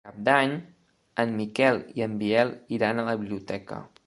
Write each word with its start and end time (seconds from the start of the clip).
Per 0.05 0.11
Cap 0.11 0.15
d'Any 0.27 0.53
en 1.25 1.35
Miquel 1.43 1.79
i 2.01 2.07
en 2.09 2.17
Biel 2.25 2.57
iran 2.79 3.05
a 3.05 3.09
la 3.13 3.19
biblioteca. 3.23 3.85